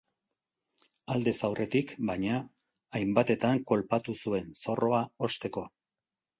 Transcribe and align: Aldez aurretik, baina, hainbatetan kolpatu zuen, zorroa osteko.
Aldez 1.15 1.33
aurretik, 1.49 1.93
baina, 2.13 2.39
hainbatetan 3.01 3.63
kolpatu 3.75 4.19
zuen, 4.25 4.51
zorroa 4.67 5.07
osteko. 5.31 5.69